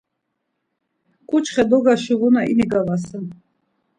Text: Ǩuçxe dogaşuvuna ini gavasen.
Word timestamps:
Ǩuçxe 1.29 1.63
dogaşuvuna 1.69 2.41
ini 2.51 2.65
gavasen. 2.71 3.25